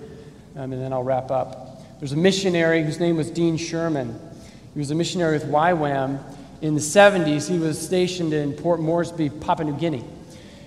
um, 0.55 0.73
and 0.73 0.81
then 0.81 0.93
I'll 0.93 1.02
wrap 1.02 1.33
up. 1.33 1.83
There's 1.99 2.12
a 2.12 2.17
missionary 2.17 2.85
whose 2.85 3.00
name 3.00 3.17
was 3.17 3.28
Dean 3.28 3.57
Sherman. 3.57 4.21
He 4.75 4.78
was 4.78 4.93
a 4.93 4.95
missionary 4.95 5.37
with 5.37 5.49
YWAM 5.49 6.23
in 6.62 6.76
the 6.76 6.81
70s, 6.81 7.49
he 7.49 7.59
was 7.59 7.76
stationed 7.76 8.33
in 8.33 8.52
Port 8.52 8.78
Moresby, 8.78 9.31
Papua 9.31 9.69
New 9.73 9.76
Guinea. 9.76 10.05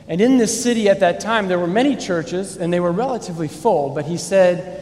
And 0.10 0.20
in 0.20 0.38
this 0.38 0.62
city 0.62 0.90
at 0.90 1.00
that 1.00 1.22
time, 1.22 1.48
there 1.48 1.60
were 1.60 1.68
many 1.68 1.96
churches, 1.96 2.58
and 2.58 2.74
they 2.74 2.82
were 2.82 2.92
relatively 2.92 3.48
full, 3.48 3.92
but 3.92 4.04
he 4.04 4.18
said 4.18 4.81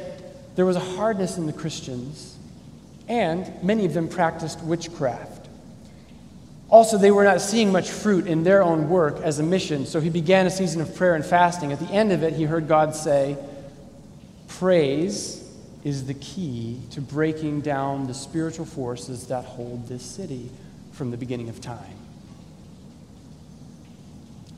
there 0.56 0.66
was 0.66 0.76
a 0.76 0.82
hardness 0.82 1.38
in 1.38 1.46
the 1.46 1.54
Christians, 1.54 2.36
and 3.08 3.52
many 3.64 3.86
of 3.86 3.94
them 3.94 4.08
practiced 4.08 4.62
witchcraft. 4.64 5.48
Also, 6.70 6.98
they 6.98 7.10
were 7.10 7.24
not 7.24 7.42
seeing 7.42 7.72
much 7.72 7.90
fruit 7.90 8.28
in 8.28 8.44
their 8.44 8.62
own 8.62 8.90
work 8.90 9.18
as 9.22 9.40
a 9.40 9.44
mission, 9.44 9.86
so 9.86 10.00
he 10.00 10.10
began 10.10 10.46
a 10.46 10.52
season 10.52 10.82
of 10.82 10.96
prayer 10.96 11.16
and 11.16 11.26
fasting. 11.26 11.72
At 11.72 11.80
the 11.80 11.92
end 11.92 12.12
of 12.12 12.22
it, 12.22 12.34
he 12.34 12.44
heard 12.44 12.68
God 12.68 12.96
say, 12.96 13.38
Praise 14.48 15.44
is 15.84 16.06
the 16.06 16.14
key 16.16 16.80
to 16.92 17.02
breaking 17.02 17.62
down 17.62 18.06
the 18.08 18.14
spiritual 18.14 18.66
forces 18.66 19.28
that 19.28 19.46
hold 19.46 19.88
this 19.88 20.04
city 20.04 20.52
from 20.92 21.10
the 21.10 21.18
beginning 21.18 21.50
of 21.50 21.62
time. 21.62 21.96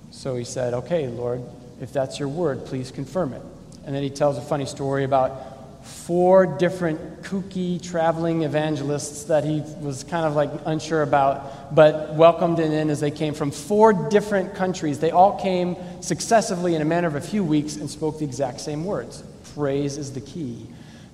So 0.10 0.36
he 0.36 0.44
said, 0.44 0.74
Okay, 0.74 1.08
Lord, 1.08 1.42
if 1.80 1.94
that's 1.94 2.20
your 2.20 2.28
word, 2.28 2.66
please 2.66 2.92
confirm 2.92 3.34
it. 3.34 3.42
And 3.86 3.96
then 3.96 4.04
he 4.04 4.10
tells 4.10 4.38
a 4.38 4.42
funny 4.42 4.66
story 4.66 5.04
about 5.04 5.51
four 5.82 6.46
different 6.46 7.24
kooky 7.24 7.82
traveling 7.82 8.44
evangelists 8.44 9.24
that 9.26 9.44
he 9.44 9.62
was 9.80 10.04
kind 10.04 10.26
of 10.26 10.36
like 10.36 10.50
unsure 10.66 11.02
about, 11.02 11.74
but 11.74 12.14
welcomed 12.16 12.60
in 12.60 12.90
as 12.90 13.00
they 13.00 13.12
came 13.12 13.34
from 13.34 13.52
four 13.52 13.94
different 14.10 14.54
countries. 14.54 15.00
They 15.00 15.12
all 15.12 15.40
came 15.40 15.76
successively 16.02 16.76
in 16.76 16.82
a 16.82 16.86
matter 16.86 17.08
of 17.08 17.16
a 17.16 17.22
few 17.22 17.44
weeks 17.44 17.76
and 17.76 17.90
spoke 17.90 18.20
the 18.20 18.26
exact 18.26 18.62
same 18.62 18.86
words. 18.86 19.24
Praise 19.56 19.98
is 19.98 20.14
the 20.14 20.22
key 20.22 20.68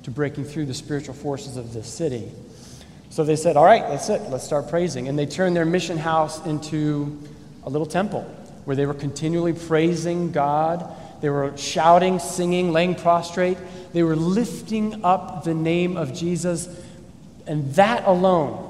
to 0.03 0.11
breaking 0.11 0.45
through 0.45 0.65
the 0.65 0.73
spiritual 0.73 1.13
forces 1.13 1.57
of 1.57 1.73
this 1.73 1.87
city. 1.87 2.31
So 3.09 3.23
they 3.23 3.35
said, 3.35 3.57
All 3.57 3.65
right, 3.65 3.87
that's 3.87 4.09
it, 4.09 4.21
let's 4.29 4.43
start 4.43 4.69
praising. 4.69 5.07
And 5.07 5.17
they 5.17 5.25
turned 5.25 5.55
their 5.55 5.65
mission 5.65 5.97
house 5.97 6.45
into 6.45 7.19
a 7.63 7.69
little 7.69 7.87
temple 7.87 8.21
where 8.65 8.75
they 8.75 8.85
were 8.85 8.93
continually 8.93 9.53
praising 9.53 10.31
God. 10.31 10.93
They 11.21 11.29
were 11.29 11.57
shouting, 11.57 12.19
singing, 12.19 12.71
laying 12.71 12.95
prostrate. 12.95 13.57
They 13.93 14.03
were 14.03 14.15
lifting 14.15 15.03
up 15.03 15.43
the 15.43 15.53
name 15.53 15.97
of 15.97 16.13
Jesus. 16.13 16.67
And 17.45 17.73
that 17.75 18.05
alone, 18.05 18.63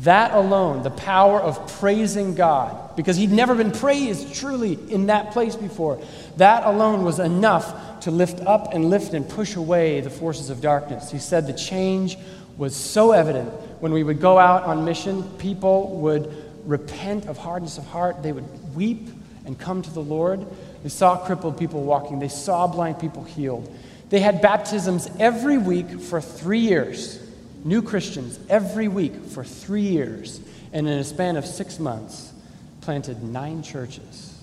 that 0.00 0.32
alone, 0.32 0.82
the 0.82 0.90
power 0.90 1.40
of 1.40 1.72
praising 1.78 2.34
God, 2.34 2.96
because 2.96 3.16
he'd 3.16 3.30
never 3.30 3.54
been 3.54 3.72
praised 3.72 4.34
truly 4.34 4.78
in 4.90 5.06
that 5.06 5.32
place 5.32 5.56
before, 5.56 6.00
that 6.36 6.64
alone 6.64 7.04
was 7.04 7.18
enough 7.18 8.00
to 8.00 8.10
lift 8.10 8.40
up 8.40 8.74
and 8.74 8.90
lift 8.90 9.14
and 9.14 9.28
push 9.28 9.56
away 9.56 10.00
the 10.00 10.10
forces 10.10 10.50
of 10.50 10.60
darkness. 10.60 11.10
He 11.10 11.18
said 11.18 11.46
the 11.46 11.52
change 11.52 12.16
was 12.56 12.74
so 12.74 13.12
evident. 13.12 13.50
When 13.80 13.92
we 13.92 14.02
would 14.02 14.20
go 14.20 14.38
out 14.38 14.64
on 14.64 14.84
mission, 14.84 15.22
people 15.38 15.96
would 15.98 16.32
repent 16.64 17.26
of 17.26 17.38
hardness 17.38 17.78
of 17.78 17.86
heart. 17.86 18.22
They 18.22 18.32
would 18.32 18.74
weep 18.74 19.08
and 19.46 19.58
come 19.58 19.82
to 19.82 19.90
the 19.90 20.02
Lord. 20.02 20.46
They 20.82 20.88
saw 20.88 21.16
crippled 21.16 21.58
people 21.58 21.82
walking, 21.82 22.18
they 22.18 22.28
saw 22.28 22.66
blind 22.66 23.00
people 23.00 23.24
healed. 23.24 23.74
They 24.10 24.20
had 24.20 24.40
baptisms 24.40 25.08
every 25.18 25.58
week 25.58 26.00
for 26.00 26.20
three 26.20 26.60
years. 26.60 27.22
New 27.64 27.82
Christians 27.82 28.38
every 28.48 28.88
week 28.88 29.14
for 29.26 29.44
three 29.44 29.82
years. 29.82 30.40
And 30.72 30.88
in 30.88 30.98
a 30.98 31.04
span 31.04 31.36
of 31.36 31.44
six 31.44 31.78
months, 31.78 32.32
planted 32.80 33.22
nine 33.22 33.62
churches. 33.62 34.34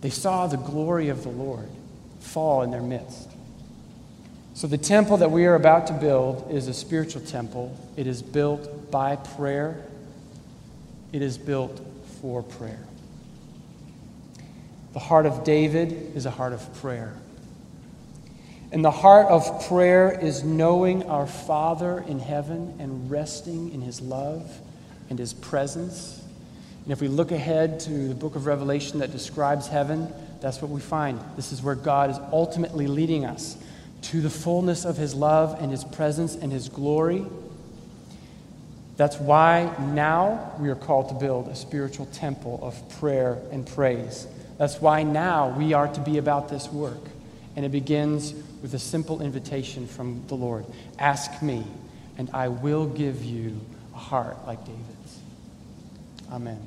They 0.00 0.10
saw 0.10 0.46
the 0.46 0.56
glory 0.56 1.08
of 1.08 1.22
the 1.22 1.30
Lord 1.30 1.68
fall 2.20 2.62
in 2.62 2.70
their 2.70 2.82
midst. 2.82 3.28
So, 4.54 4.66
the 4.66 4.78
temple 4.78 5.18
that 5.18 5.30
we 5.30 5.46
are 5.46 5.54
about 5.54 5.86
to 5.86 5.94
build 5.94 6.50
is 6.50 6.68
a 6.68 6.74
spiritual 6.74 7.22
temple. 7.22 7.74
It 7.96 8.06
is 8.06 8.22
built 8.22 8.90
by 8.90 9.16
prayer, 9.16 9.82
it 11.12 11.22
is 11.22 11.38
built 11.38 11.80
for 12.20 12.42
prayer. 12.42 12.80
The 14.92 14.98
heart 14.98 15.26
of 15.26 15.44
David 15.44 16.16
is 16.16 16.26
a 16.26 16.30
heart 16.30 16.52
of 16.52 16.74
prayer. 16.80 17.14
And 18.72 18.84
the 18.84 18.90
heart 18.90 19.26
of 19.26 19.66
prayer 19.66 20.16
is 20.20 20.44
knowing 20.44 21.04
our 21.04 21.26
Father 21.26 22.04
in 22.06 22.18
heaven 22.18 22.76
and 22.78 23.10
resting 23.10 23.72
in 23.72 23.80
his 23.80 24.00
love 24.00 24.48
and 25.08 25.18
his 25.18 25.32
presence. 25.32 26.22
And 26.84 26.92
if 26.92 27.00
we 27.00 27.08
look 27.08 27.32
ahead 27.32 27.80
to 27.80 28.08
the 28.08 28.14
book 28.14 28.36
of 28.36 28.46
Revelation 28.46 29.00
that 29.00 29.10
describes 29.10 29.66
heaven, 29.66 30.12
that's 30.40 30.62
what 30.62 30.70
we 30.70 30.80
find. 30.80 31.20
This 31.36 31.52
is 31.52 31.62
where 31.62 31.74
God 31.74 32.10
is 32.10 32.18
ultimately 32.32 32.86
leading 32.86 33.24
us 33.24 33.56
to 34.02 34.20
the 34.20 34.30
fullness 34.30 34.84
of 34.84 34.96
his 34.96 35.14
love 35.14 35.60
and 35.60 35.70
his 35.70 35.84
presence 35.84 36.34
and 36.34 36.50
his 36.50 36.68
glory. 36.68 37.26
That's 38.96 39.18
why 39.18 39.74
now 39.92 40.52
we 40.58 40.68
are 40.68 40.74
called 40.76 41.08
to 41.08 41.14
build 41.14 41.48
a 41.48 41.56
spiritual 41.56 42.06
temple 42.06 42.60
of 42.62 42.88
prayer 42.98 43.38
and 43.50 43.66
praise. 43.66 44.26
That's 44.60 44.78
why 44.78 45.04
now 45.04 45.48
we 45.48 45.72
are 45.72 45.88
to 45.88 46.00
be 46.02 46.18
about 46.18 46.50
this 46.50 46.70
work. 46.70 47.00
And 47.56 47.64
it 47.64 47.70
begins 47.70 48.34
with 48.60 48.74
a 48.74 48.78
simple 48.78 49.22
invitation 49.22 49.86
from 49.86 50.22
the 50.26 50.34
Lord 50.34 50.66
Ask 50.98 51.40
me, 51.40 51.64
and 52.18 52.28
I 52.34 52.48
will 52.48 52.84
give 52.84 53.24
you 53.24 53.58
a 53.94 53.96
heart 53.96 54.36
like 54.46 54.58
David's. 54.66 55.18
Amen. 56.30 56.60